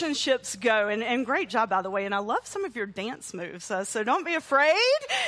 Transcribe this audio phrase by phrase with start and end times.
[0.00, 2.86] relationships go, and, and great job, by the way, and I love some of your
[2.86, 3.70] dance moves.
[3.70, 4.74] Uh, so don't be afraid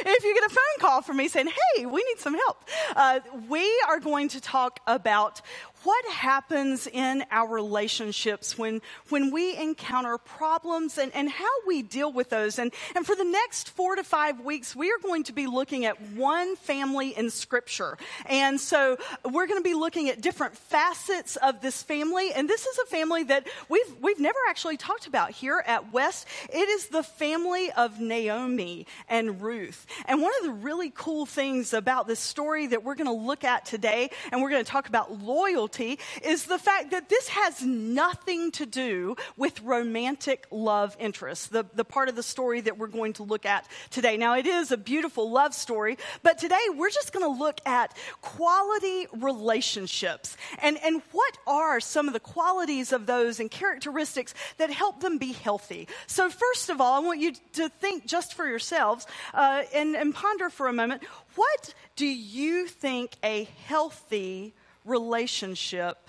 [0.01, 2.65] if you get a phone call from me saying, hey, we need some help.
[2.97, 3.21] Uh,
[3.51, 5.43] we are going to talk about
[5.85, 12.13] what happens in our relationships when, when we encounter problems and, and how we deal
[12.13, 12.59] with those.
[12.59, 15.85] And, and for the next four to five weeks, we are going to be looking
[15.85, 17.99] at one family in Scripture.
[18.27, 22.33] And so we're going to be looking at different facets of this family.
[22.33, 26.27] And this is a family that we've, we've never actually talked about here at West.
[26.53, 29.87] It is the family of Naomi and Ruth.
[30.07, 33.43] And one of the really cool things about this story that we're going to look
[33.43, 37.63] at today, and we're going to talk about loyalty is the fact that this has
[37.63, 42.87] nothing to do with romantic love interests, the, the part of the story that we're
[42.87, 44.17] going to look at today.
[44.17, 47.97] Now, it is a beautiful love story, but today we're just going to look at
[48.21, 54.71] quality relationships and, and what are some of the qualities of those and characteristics that
[54.71, 55.89] help them be healthy.
[56.07, 60.15] So, first of all, I want you to think just for yourselves uh, and, and
[60.15, 61.03] ponder for a moment
[61.35, 64.55] what do you think a healthy
[64.85, 66.09] relationship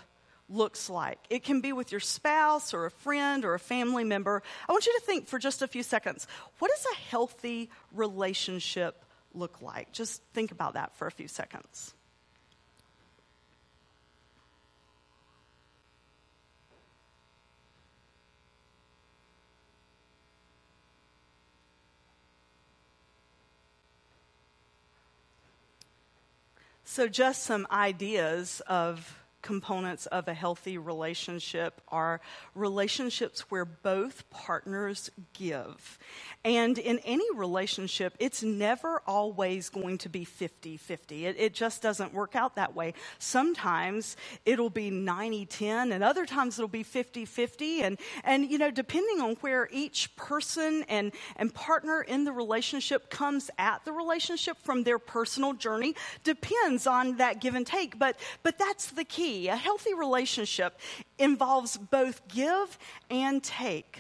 [0.50, 1.20] looks like.
[1.30, 4.44] It can be with your spouse or a friend or a family member.
[4.68, 6.28] I want you to think for just a few seconds
[6.60, 9.92] what does a healthy relationship look like?
[9.92, 11.94] Just think about that for a few seconds.
[26.94, 32.20] So, just some ideas of components of a healthy relationship are
[32.56, 36.00] relationships where both partners give.
[36.44, 41.26] And in any relationship, it's never always going to be 50 50.
[41.26, 42.94] It, it, just doesn't work out that way.
[43.20, 47.82] Sometimes it'll be 90 10, and other times it'll be 50 50.
[47.82, 53.10] And, and, you know, depending on where each person and, and partner in the relationship
[53.10, 58.00] comes at the relationship from their personal journey, depends on that give and take.
[58.00, 60.80] But, but that's the key a healthy relationship
[61.18, 62.78] involves both give
[63.10, 64.00] and take.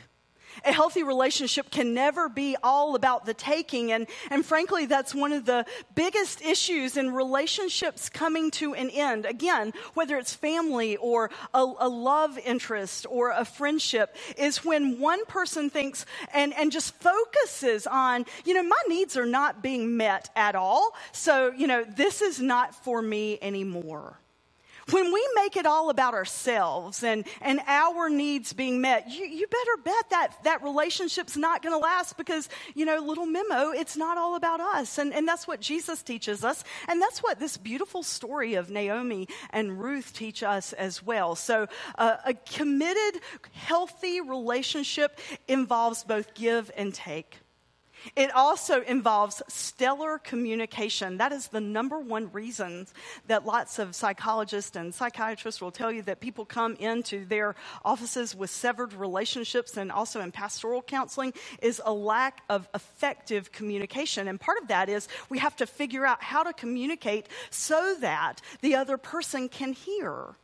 [0.65, 3.91] A healthy relationship can never be all about the taking.
[3.91, 9.25] And, and frankly, that's one of the biggest issues in relationships coming to an end.
[9.25, 15.25] Again, whether it's family or a, a love interest or a friendship, is when one
[15.25, 20.29] person thinks and, and just focuses on, you know, my needs are not being met
[20.35, 20.91] at all.
[21.11, 24.19] So, you know, this is not for me anymore.
[24.91, 29.47] When we make it all about ourselves and, and our needs being met, you, you
[29.47, 33.95] better bet that that relationship's not going to last because, you know, little memo, it's
[33.95, 34.97] not all about us.
[34.97, 36.63] And, and that's what Jesus teaches us.
[36.89, 41.35] And that's what this beautiful story of Naomi and Ruth teach us as well.
[41.35, 41.67] So
[41.97, 43.21] uh, a committed,
[43.53, 47.42] healthy relationship involves both give and take.
[48.15, 51.17] It also involves stellar communication.
[51.17, 52.87] That is the number one reason
[53.27, 58.35] that lots of psychologists and psychiatrists will tell you that people come into their offices
[58.35, 64.27] with severed relationships and also in pastoral counseling is a lack of effective communication.
[64.27, 68.41] And part of that is we have to figure out how to communicate so that
[68.61, 70.35] the other person can hear.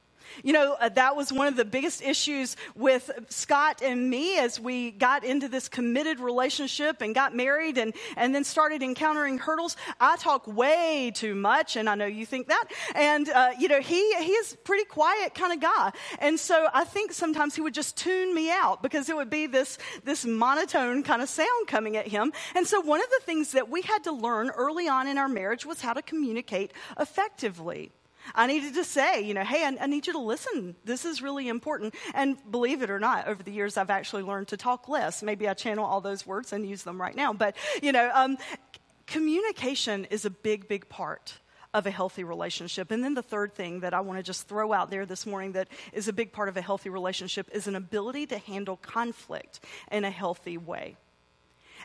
[0.43, 4.59] You know, uh, that was one of the biggest issues with Scott and me as
[4.59, 9.75] we got into this committed relationship and got married and, and then started encountering hurdles.
[9.99, 12.65] I talk way too much, and I know you think that.
[12.95, 15.91] And, uh, you know, he, he is pretty quiet kind of guy.
[16.19, 19.47] And so I think sometimes he would just tune me out because it would be
[19.47, 22.31] this, this monotone kind of sound coming at him.
[22.55, 25.29] And so one of the things that we had to learn early on in our
[25.29, 27.91] marriage was how to communicate effectively.
[28.35, 30.75] I needed to say, you know, hey, I, I, need you to listen.
[30.85, 31.95] This is really important.
[32.13, 35.23] And believe it or not, over the years, I've actually learned to talk less.
[35.23, 37.33] Maybe I channel all those words and use them right now.
[37.33, 38.37] But, you know, um,
[39.07, 41.39] communication is a big, big part
[41.73, 42.91] of a healthy relationship.
[42.91, 45.51] And then the third thing that I want to just throw out there this morning
[45.51, 49.59] that is a big part of a healthy relationship is an ability to handle conflict
[49.91, 50.95] in a healthy way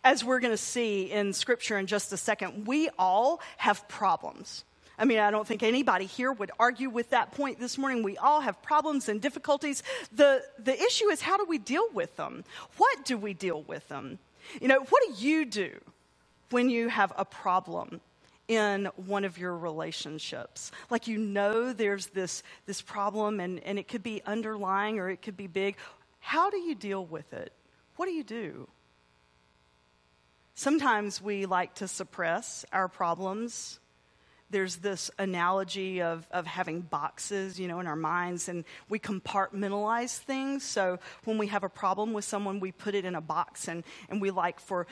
[0.04, 4.64] as we're going to see in scripture in just a second, we all have problems.
[4.98, 8.02] I mean, I don't think anybody here would argue with that point this morning.
[8.02, 9.82] We all have problems and difficulties.
[10.12, 12.44] The, the issue is how do we deal with them?
[12.76, 14.18] What do we deal with them?
[14.60, 15.80] You know, what do you do
[16.50, 18.00] when you have a problem?
[18.46, 20.70] in one of your relationships.
[20.90, 25.22] Like you know there's this, this problem and, and it could be underlying or it
[25.22, 25.76] could be big.
[26.20, 27.52] How do you deal with it?
[27.96, 28.68] What do you do?
[30.54, 33.80] Sometimes we like to suppress our problems
[34.50, 40.16] there's this analogy of, of having boxes, you know, in our minds, and we compartmentalize
[40.18, 40.64] things.
[40.64, 43.84] So when we have a problem with someone, we put it in a box, and,
[44.08, 44.86] and we like for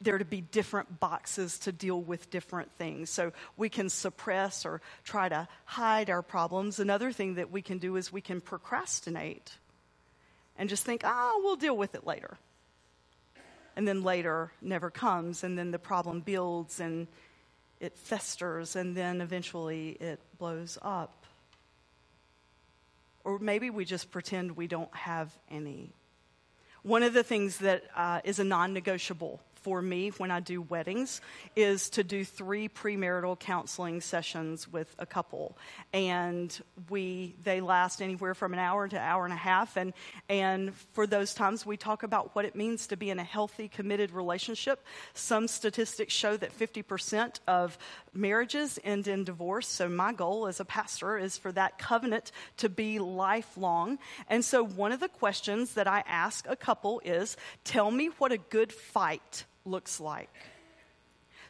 [0.00, 3.08] there to be different boxes to deal with different things.
[3.08, 6.80] So we can suppress or try to hide our problems.
[6.80, 9.52] Another thing that we can do is we can procrastinate
[10.58, 12.36] and just think, ah, oh, we'll deal with it later.
[13.76, 17.06] And then later never comes, and then the problem builds and
[17.82, 21.26] it festers and then eventually it blows up.
[23.24, 25.90] Or maybe we just pretend we don't have any.
[26.82, 30.60] One of the things that uh, is a non negotiable for me when I do
[30.60, 31.20] weddings
[31.56, 35.56] is to do three premarital counseling sessions with a couple,
[35.92, 36.60] and
[36.90, 39.92] we they last anywhere from an hour to an hour and a half, and
[40.28, 43.68] and for those times we talk about what it means to be in a healthy,
[43.68, 44.84] committed relationship.
[45.14, 47.78] Some statistics show that 50% of
[48.12, 49.68] marriages end in divorce.
[49.68, 53.98] So my goal as a pastor is for that covenant to be lifelong.
[54.28, 58.32] And so one of the questions that I ask a couple is, "Tell me what
[58.32, 60.30] a good fight." Looks like.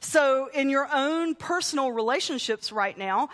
[0.00, 3.30] So, in your own personal relationships right now,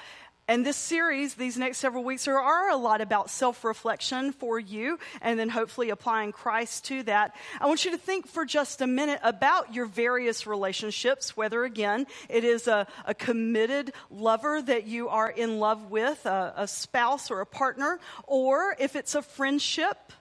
[0.51, 4.59] and this series, these next several weeks, are, are a lot about self reflection for
[4.59, 7.37] you and then hopefully applying Christ to that.
[7.61, 12.07] I want you to think for just a minute about your various relationships, whether again
[12.31, 17.31] it is a, a committed lover that you are in love with, a, a spouse
[17.31, 20.15] or a partner, or if it's a friendship,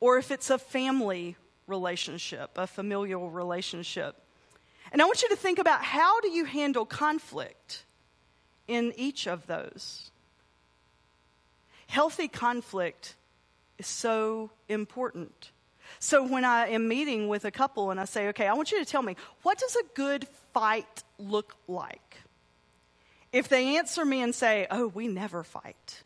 [0.00, 1.36] or if it's a family
[1.66, 4.16] relationship, a familial relationship.
[4.92, 7.84] And I want you to think about how do you handle conflict
[8.68, 10.10] in each of those?
[11.86, 13.14] Healthy conflict
[13.78, 15.50] is so important.
[15.98, 18.78] So when I am meeting with a couple and I say, okay, I want you
[18.78, 22.16] to tell me, what does a good fight look like?
[23.32, 26.02] If they answer me and say, oh, we never fight,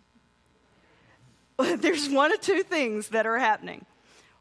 [1.59, 3.85] there's one of two things that are happening.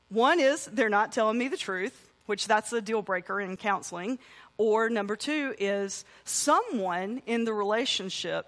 [0.09, 4.19] One is they're not telling me the truth, which that's a deal breaker in counseling.
[4.57, 8.45] Or number two is someone in the relationship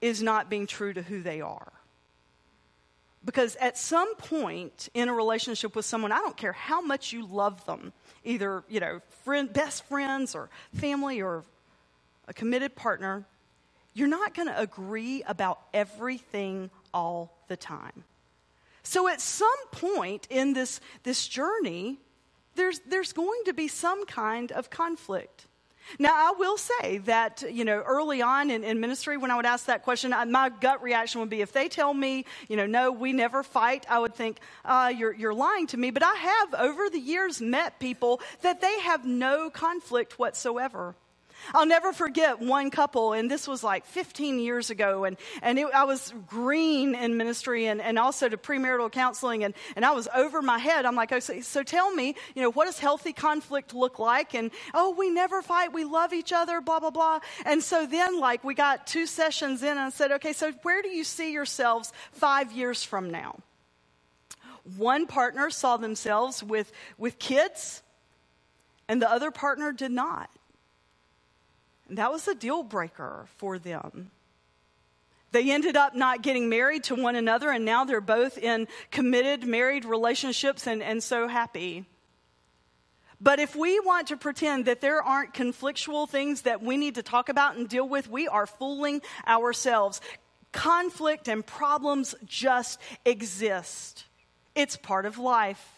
[0.00, 1.72] is not being true to who they are.
[3.24, 7.26] Because at some point in a relationship with someone, I don't care how much you
[7.26, 7.92] love them,
[8.24, 11.44] either, you know, friend, best friends or family or
[12.28, 13.24] a committed partner,
[13.94, 18.04] you're not going to agree about everything all the time.
[18.82, 21.98] So at some point in this, this journey,
[22.54, 25.46] there's, there's going to be some kind of conflict.
[25.98, 29.46] Now, I will say that, you know, early on in, in ministry, when I would
[29.46, 32.66] ask that question, I, my gut reaction would be if they tell me, you know,
[32.66, 35.90] no, we never fight, I would think, uh, you're, you're lying to me.
[35.90, 40.94] But I have, over the years, met people that they have no conflict whatsoever.
[41.54, 45.66] I'll never forget one couple, and this was like 15 years ago, and, and it,
[45.74, 50.08] I was green in ministry and, and also to premarital counseling, and, and I was
[50.14, 50.84] over my head.
[50.84, 54.34] I'm like, oh, so, so tell me, you know, what does healthy conflict look like?
[54.34, 57.20] And, oh, we never fight, we love each other, blah, blah, blah.
[57.44, 60.82] And so then, like, we got two sessions in, and I said, okay, so where
[60.82, 63.36] do you see yourselves five years from now?
[64.76, 67.82] One partner saw themselves with, with kids,
[68.88, 70.30] and the other partner did not.
[71.88, 74.10] That was a deal breaker for them.
[75.30, 79.46] They ended up not getting married to one another, and now they're both in committed
[79.46, 81.84] married relationships and, and so happy.
[83.20, 87.02] But if we want to pretend that there aren't conflictual things that we need to
[87.02, 90.00] talk about and deal with, we are fooling ourselves.
[90.52, 94.04] Conflict and problems just exist,
[94.54, 95.77] it's part of life.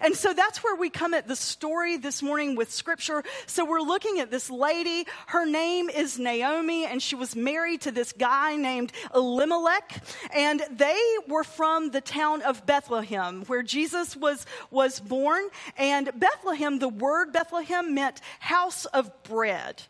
[0.00, 3.22] And so that's where we come at the story this morning with scripture.
[3.46, 5.06] So we're looking at this lady.
[5.26, 10.02] Her name is Naomi, and she was married to this guy named Elimelech.
[10.34, 15.44] And they were from the town of Bethlehem, where Jesus was, was born.
[15.76, 19.82] And Bethlehem, the word Bethlehem meant house of bread.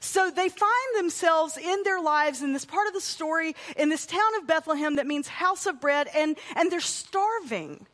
[0.00, 4.06] So they find themselves in their lives in this part of the story in this
[4.06, 7.86] town of Bethlehem that means house of bread, and, and they're starving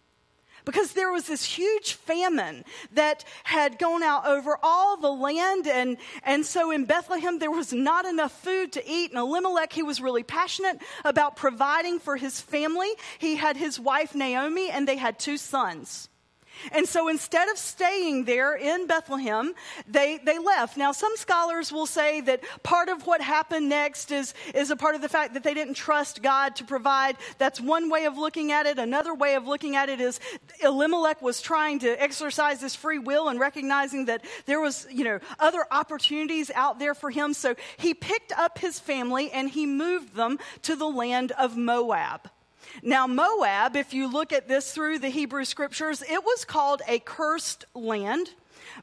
[0.65, 5.67] because there was this huge famine that had gone out over all the land.
[5.67, 9.11] And, and so in Bethlehem, there was not enough food to eat.
[9.11, 12.91] And Elimelech, he was really passionate about providing for his family.
[13.19, 16.09] He had his wife Naomi, and they had two sons.
[16.71, 19.55] And so instead of staying there in Bethlehem,
[19.87, 20.77] they, they left.
[20.77, 24.95] Now, some scholars will say that part of what happened next is, is a part
[24.95, 27.17] of the fact that they didn't trust God to provide.
[27.39, 28.79] That's one way of looking at it.
[28.79, 30.21] Another way of looking at it is
[30.63, 35.19] Elimelech was trying to exercise his free will and recognizing that there was, you know,
[35.39, 37.35] other opportunities out there for him.
[37.35, 42.31] So he picked up his family and he moved them to the land of Moab.
[42.83, 46.99] Now, Moab, if you look at this through the Hebrew scriptures, it was called a
[46.99, 48.31] cursed land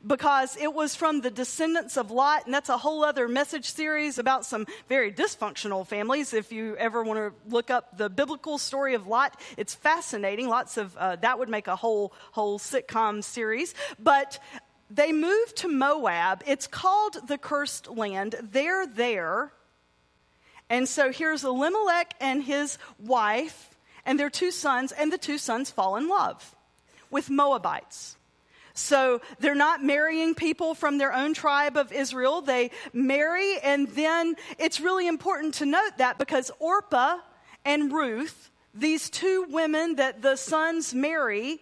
[0.05, 4.17] because it was from the descendants of Lot, and that's a whole other message series
[4.17, 6.33] about some very dysfunctional families.
[6.33, 10.47] If you ever want to look up the biblical story of Lot, it's fascinating.
[10.47, 14.39] Lots of uh, that would make a whole whole sitcom series, but.
[14.91, 16.41] They moved to Moab.
[16.47, 18.33] It's called the cursed land.
[18.41, 19.51] They're there.
[20.69, 25.71] And so here's Elimelech and his wife and their two sons, and the two sons
[25.71, 26.55] fall in love
[27.11, 28.15] with Moabites.
[28.73, 32.41] So they're not marrying people from their own tribe of Israel.
[32.41, 37.17] They marry, and then it's really important to note that because Orpah
[37.65, 41.61] and Ruth, these two women that the sons marry,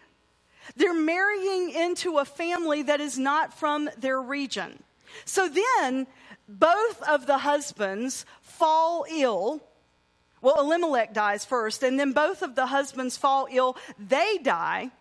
[0.76, 4.84] they're marrying into a family that is not from their region.
[5.26, 6.06] So then
[6.48, 8.26] both of the husbands
[8.58, 9.62] fall ill
[10.42, 13.76] well, Elimelech dies first, and then both of the husbands fall ill.
[13.98, 14.92] They die.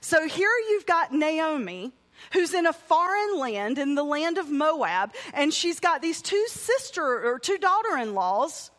[0.00, 1.92] So here you've got Naomi,
[2.32, 6.44] who's in a foreign land, in the land of Moab, and she's got these two
[6.48, 8.70] sister or two daughter in laws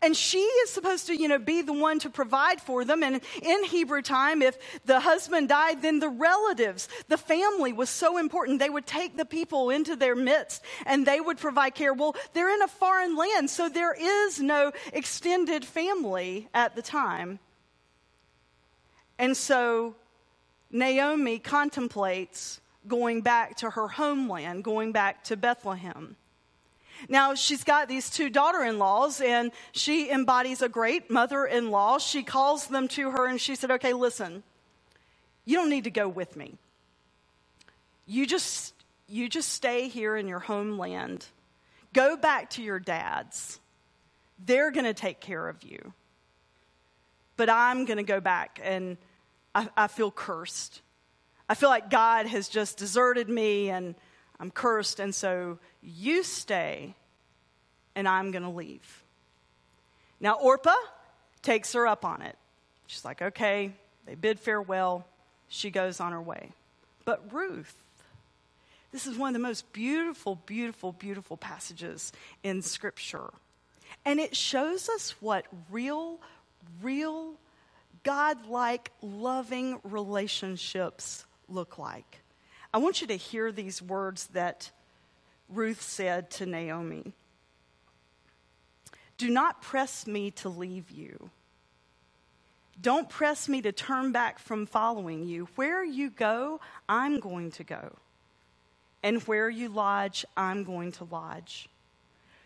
[0.00, 3.02] and she is supposed to, you know, be the one to provide for them.
[3.02, 8.16] And in Hebrew time, if the husband died, then the relatives, the family was so
[8.16, 8.60] important.
[8.60, 11.92] They would take the people into their midst and they would provide care.
[11.92, 17.40] Well, they're in a foreign land, so there is no extended family at the time.
[19.18, 19.96] And so
[20.70, 26.16] Naomi contemplates going back to her homeland, going back to Bethlehem.
[27.08, 31.70] Now, she's got these two daughter in laws, and she embodies a great mother in
[31.70, 31.98] law.
[31.98, 34.42] She calls them to her and she said, Okay, listen,
[35.44, 36.54] you don't need to go with me.
[38.06, 38.74] You just,
[39.06, 41.26] you just stay here in your homeland.
[41.92, 43.60] Go back to your dads.
[44.44, 45.92] They're going to take care of you.
[47.36, 48.96] But I'm going to go back, and
[49.54, 50.82] I, I feel cursed.
[51.48, 53.94] I feel like God has just deserted me, and
[54.40, 55.00] I'm cursed.
[55.00, 56.94] And so you stay,
[57.94, 59.02] and I'm going to leave.
[60.20, 60.74] Now, Orpah
[61.42, 62.36] takes her up on it.
[62.86, 63.72] She's like, okay,
[64.06, 65.06] they bid farewell.
[65.48, 66.50] She goes on her way.
[67.04, 67.74] But Ruth,
[68.92, 73.30] this is one of the most beautiful, beautiful, beautiful passages in Scripture.
[74.04, 76.18] And it shows us what real,
[76.82, 77.34] real,
[78.02, 82.20] God like, loving relationships look like.
[82.72, 84.70] I want you to hear these words that
[85.48, 87.12] Ruth said to Naomi
[89.16, 91.30] Do not press me to leave you.
[92.80, 95.48] Don't press me to turn back from following you.
[95.56, 97.96] Where you go, I'm going to go.
[99.02, 101.68] And where you lodge, I'm going to lodge.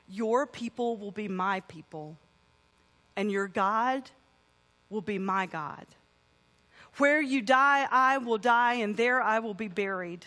[0.09, 2.17] Your people will be my people,
[3.17, 4.11] and your God
[4.91, 5.87] will be my God.
[6.99, 10.27] Where you die, I will die, and there I will be buried.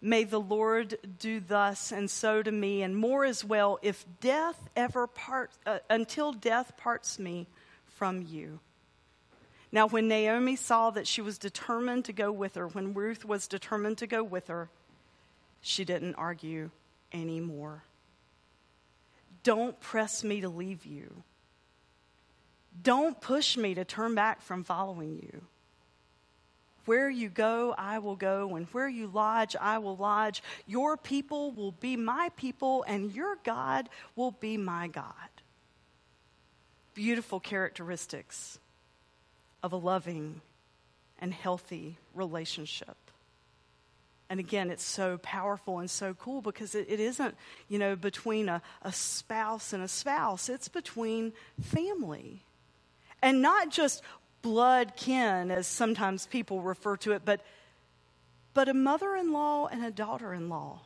[0.00, 4.68] May the Lord do thus and so to me, and more as well, if death
[4.76, 7.46] ever parts, uh, until death parts me
[7.86, 8.60] from you.
[9.72, 13.48] Now, when Naomi saw that she was determined to go with her, when Ruth was
[13.48, 14.70] determined to go with her,
[15.60, 16.70] she didn't argue
[17.12, 17.82] anymore.
[19.42, 21.22] Don't press me to leave you.
[22.82, 25.42] Don't push me to turn back from following you.
[26.86, 30.42] Where you go, I will go, and where you lodge, I will lodge.
[30.66, 35.04] Your people will be my people, and your God will be my God.
[36.94, 38.58] Beautiful characteristics
[39.62, 40.40] of a loving
[41.18, 42.96] and healthy relationship.
[44.28, 47.36] And again, it's so powerful and so cool because it, it isn't,
[47.68, 52.42] you know, between a, a spouse and a spouse, it's between family.
[53.22, 54.02] And not just
[54.46, 57.40] blood kin, as sometimes people refer to it, but,
[58.54, 60.82] but a mother in law and a daughter in law.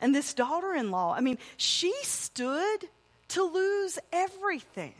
[0.00, 2.88] And this daughter in law, I mean, she stood
[3.28, 4.94] to lose everything.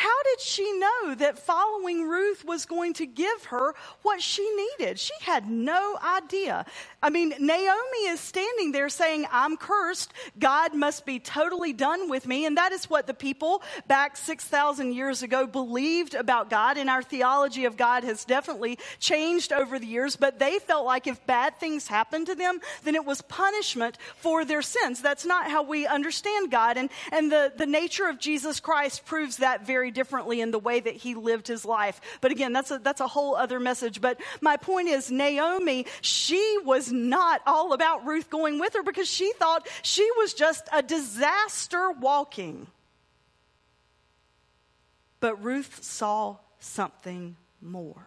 [0.00, 4.98] How did she know that following Ruth was going to give her what she needed?
[4.98, 6.64] She had no idea.
[7.02, 10.14] I mean, Naomi is standing there saying, I'm cursed.
[10.38, 12.46] God must be totally done with me.
[12.46, 16.78] And that is what the people back 6,000 years ago believed about God.
[16.78, 20.16] And our theology of God has definitely changed over the years.
[20.16, 24.46] But they felt like if bad things happened to them, then it was punishment for
[24.46, 25.02] their sins.
[25.02, 26.78] That's not how we understand God.
[26.78, 30.96] And, and the, the nature of Jesus Christ proves that differently in the way that
[30.96, 32.00] he lived his life.
[32.20, 34.00] But again, that's a, that's a whole other message.
[34.00, 39.08] But my point is, Naomi, she was not all about Ruth going with her because
[39.08, 42.66] she thought she was just a disaster walking.
[45.20, 48.06] But Ruth saw something more.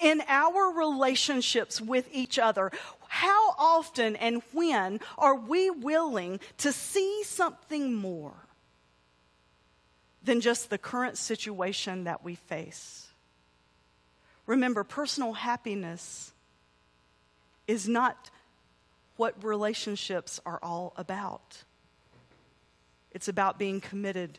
[0.00, 2.72] In our relationships with each other,
[3.08, 8.45] how often and when are we willing to see something more
[10.26, 13.08] than just the current situation that we face?
[14.46, 16.32] Remember, personal happiness
[17.66, 18.30] is not
[19.16, 21.64] what relationships are all about.
[23.12, 24.38] It's about being committed.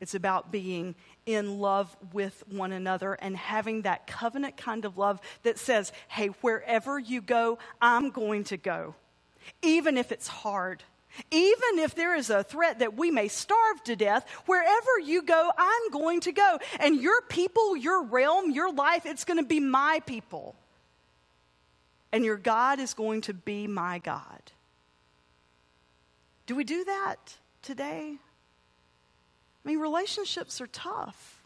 [0.00, 0.94] It's about being
[1.26, 6.28] in love with one another and having that covenant kind of love that says, hey,
[6.42, 8.94] wherever you go, I'm going to go,
[9.62, 10.82] even if it's hard.
[11.30, 15.50] Even if there is a threat that we may starve to death, wherever you go,
[15.56, 16.58] I'm going to go.
[16.80, 20.54] And your people, your realm, your life, it's going to be my people.
[22.12, 24.42] And your God is going to be my God.
[26.46, 28.16] Do we do that today?
[29.64, 31.42] I mean, relationships are tough.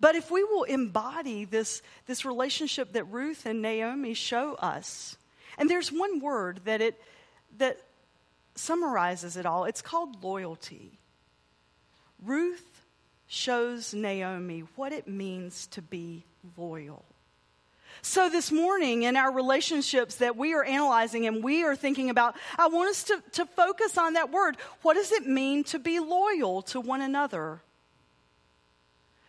[0.00, 5.16] But if we will embody this, this relationship that Ruth and Naomi show us,
[5.56, 7.00] and there's one word that it
[7.58, 7.80] that
[8.56, 9.64] summarizes it all.
[9.64, 10.98] It's called loyalty.
[12.22, 12.82] Ruth
[13.26, 16.24] shows Naomi what it means to be
[16.56, 17.04] loyal.
[18.02, 22.36] So, this morning in our relationships that we are analyzing and we are thinking about,
[22.58, 24.56] I want us to, to focus on that word.
[24.82, 27.62] What does it mean to be loyal to one another?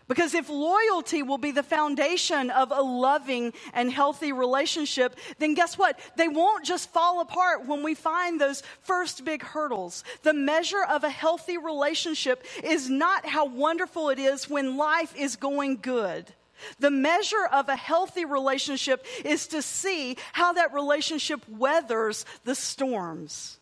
[0.08, 5.78] Because if loyalty will be the foundation of a loving and healthy relationship, then guess
[5.78, 6.00] what?
[6.16, 10.06] They won't just fall apart when we find those first big hurdles.
[10.24, 15.36] The measure of a healthy relationship is not how wonderful it is when life is
[15.36, 16.34] going good.
[16.80, 23.60] The measure of a healthy relationship is to see how that relationship weathers the storms.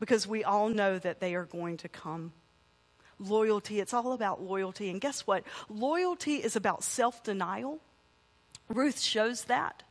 [0.00, 2.32] Because we all know that they are going to come
[3.18, 3.80] loyalty.
[3.80, 4.90] It's all about loyalty.
[4.90, 5.44] And guess what?
[5.68, 7.80] Loyalty is about self denial.
[8.68, 9.82] Ruth shows that.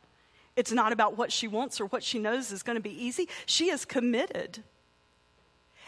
[0.56, 3.28] It's not about what she wants or what she knows is going to be easy.
[3.46, 4.62] She is committed.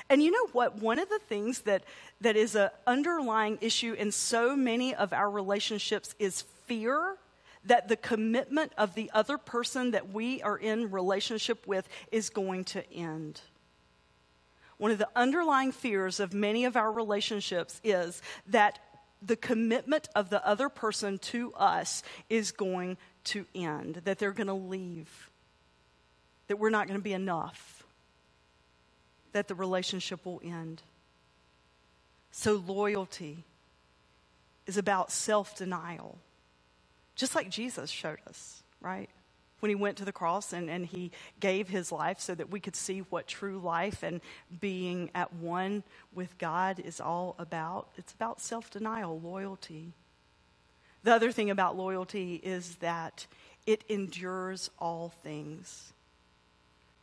[0.08, 0.76] And you know what?
[0.80, 1.84] One of the things that,
[2.20, 7.16] that is an underlying issue in so many of our relationships is fear
[7.64, 12.64] that the commitment of the other person that we are in relationship with is going
[12.64, 13.40] to end
[14.78, 18.78] one of the underlying fears of many of our relationships is that
[19.22, 24.46] the commitment of the other person to us is going to end, that they're going
[24.46, 25.30] to leave,
[26.48, 27.84] that we're not going to be enough,
[29.32, 30.82] that the relationship will end.
[32.30, 33.44] So, loyalty
[34.66, 36.18] is about self denial,
[37.14, 39.08] just like Jesus showed us, right?
[39.60, 42.60] When he went to the cross and, and he gave his life so that we
[42.60, 44.20] could see what true life and
[44.60, 45.82] being at one
[46.14, 47.88] with God is all about.
[47.96, 49.92] It's about self denial, loyalty.
[51.02, 53.26] The other thing about loyalty is that
[53.66, 55.92] it endures all things.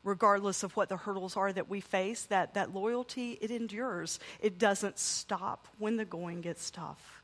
[0.03, 4.19] Regardless of what the hurdles are that we face, that, that loyalty, it endures.
[4.41, 7.23] It doesn't stop when the going gets tough.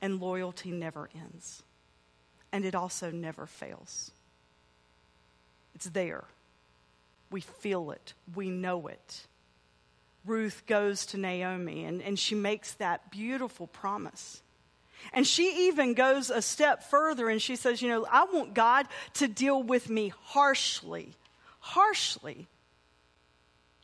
[0.00, 1.64] And loyalty never ends
[2.52, 4.10] and it also never fails.
[5.74, 6.24] It's there.
[7.30, 9.26] We feel it, we know it.
[10.24, 14.42] Ruth goes to Naomi and, and she makes that beautiful promise.
[15.12, 18.86] And she even goes a step further and she says, You know, I want God
[19.14, 21.14] to deal with me harshly,
[21.60, 22.48] harshly,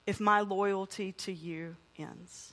[0.06, 2.52] if my loyalty to you ends.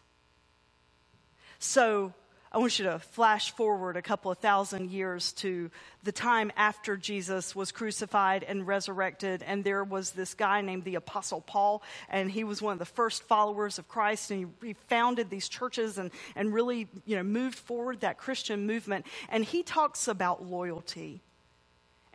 [1.58, 2.14] So
[2.52, 5.70] I want you to flash forward a couple of thousand years to
[6.04, 9.44] the time after Jesus was crucified and resurrected.
[9.44, 12.86] And there was this guy named the Apostle Paul, and he was one of the
[12.86, 14.32] first followers of Christ.
[14.32, 18.66] And he, he founded these churches and, and really you know, moved forward that Christian
[18.66, 19.06] movement.
[19.30, 21.22] And he talks about loyalty.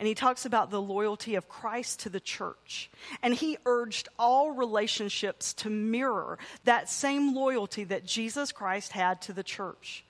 [0.00, 2.90] And he talks about the loyalty of Christ to the church.
[3.22, 9.32] And he urged all relationships to mirror that same loyalty that Jesus Christ had to
[9.32, 10.04] the church.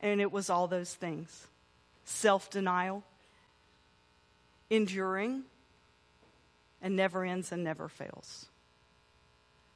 [0.00, 1.46] And it was all those things
[2.04, 3.02] self denial,
[4.70, 5.42] enduring,
[6.80, 8.46] and never ends and never fails.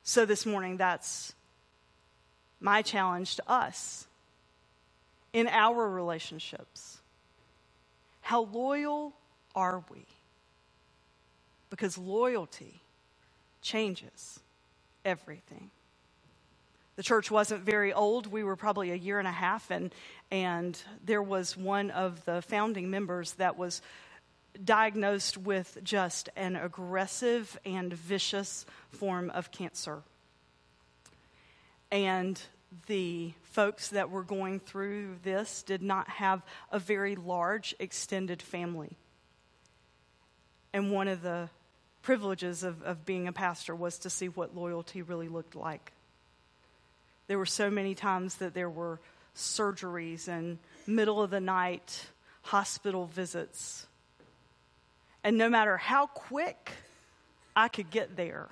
[0.03, 1.35] So this morning, that's
[2.61, 4.07] my challenge to us
[5.33, 6.99] in our relationships.
[8.23, 9.13] How loyal
[9.55, 10.05] are we?
[11.71, 12.81] Because loyalty
[13.63, 14.41] changes
[15.05, 15.71] everything.
[16.97, 18.27] The church wasn't very old.
[18.27, 19.95] We were probably a year and a half, and,
[20.31, 23.81] and there was one of the founding members that was
[24.63, 30.03] diagnosed with just an aggressive and vicious form of cancer.
[31.91, 32.41] And
[32.87, 38.97] the folks that were going through this did not have a very large extended family.
[40.73, 41.51] And one of the
[42.03, 45.93] privileges of, of being a pastor was to see what loyalty really looked like.
[47.27, 49.01] There were so many times that there were
[49.35, 52.07] surgeries and middle of the night
[52.43, 53.87] hospital visits.
[55.25, 56.73] And no matter how quick
[57.55, 58.49] I could get there,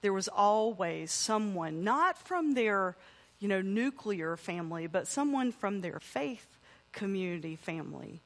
[0.00, 2.96] there was always someone, not from their,
[3.38, 6.46] you know, nuclear family, but someone from their faith
[6.92, 8.20] community family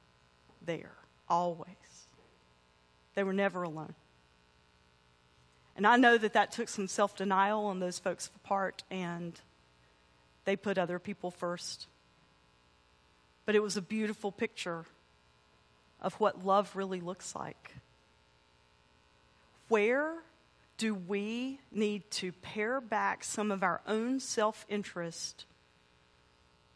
[0.65, 0.95] there,
[1.27, 1.67] always.
[3.15, 3.95] They were never alone.
[5.75, 9.39] And I know that that took some self denial on those folks' part, and
[10.45, 11.87] they put other people first.
[13.45, 14.85] But it was a beautiful picture
[16.01, 17.75] of what love really looks like.
[19.67, 20.13] Where
[20.77, 25.45] do we need to pare back some of our own self interest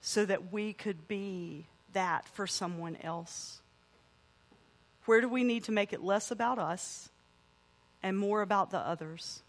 [0.01, 3.61] so that we could be that for someone else?
[5.05, 7.09] Where do we need to make it less about us
[8.01, 9.43] and more about the others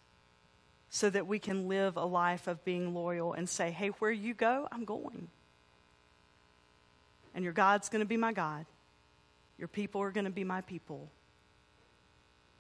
[0.89, 4.35] so that we can live a life of being loyal and say, hey, where you
[4.35, 5.29] go, I'm going.
[7.35, 8.67] And your God's going to be my God,
[9.57, 11.09] your people are going to be my people,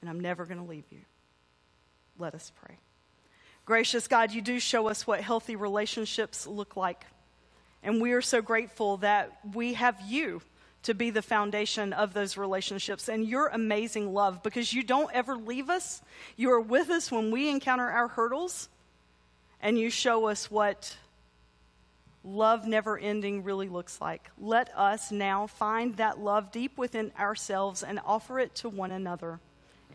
[0.00, 1.00] and I'm never going to leave you.
[2.18, 2.76] Let us pray.
[3.64, 7.04] Gracious God, you do show us what healthy relationships look like.
[7.82, 10.42] And we are so grateful that we have you
[10.82, 15.36] to be the foundation of those relationships and your amazing love because you don't ever
[15.36, 16.00] leave us.
[16.36, 18.68] You are with us when we encounter our hurdles,
[19.60, 20.96] and you show us what
[22.24, 24.30] love never ending really looks like.
[24.38, 29.38] Let us now find that love deep within ourselves and offer it to one another.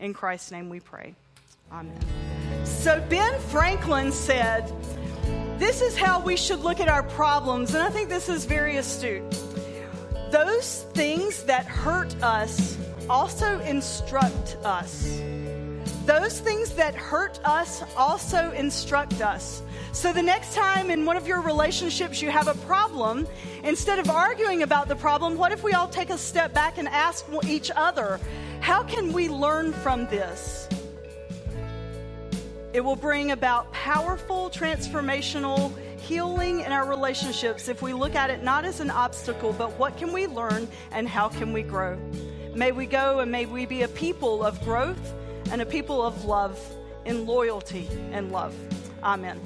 [0.00, 1.14] In Christ's name we pray.
[1.72, 1.98] Amen.
[2.64, 4.72] So, Ben Franklin said,
[5.58, 8.76] This is how we should look at our problems, and I think this is very
[8.76, 9.22] astute.
[10.30, 12.76] Those things that hurt us
[13.08, 15.20] also instruct us.
[16.04, 19.62] Those things that hurt us also instruct us.
[19.92, 23.26] So, the next time in one of your relationships you have a problem,
[23.62, 26.88] instead of arguing about the problem, what if we all take a step back and
[26.88, 28.20] ask each other,
[28.60, 30.68] how can we learn from this?
[32.72, 35.72] It will bring about powerful, transformational
[36.06, 39.96] healing in our relationships if we look at it not as an obstacle, but what
[39.96, 41.98] can we learn and how can we grow.
[42.54, 45.14] May we go and may we be a people of growth
[45.50, 46.58] and a people of love
[47.04, 48.54] in loyalty and love.
[49.02, 49.40] Amen.